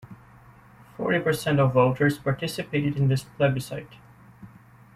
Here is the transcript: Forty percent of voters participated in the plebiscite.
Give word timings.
Forty 0.97 1.19
percent 1.19 1.59
of 1.59 1.73
voters 1.73 2.17
participated 2.17 2.97
in 2.97 3.07
the 3.07 3.23
plebiscite. 3.37 3.97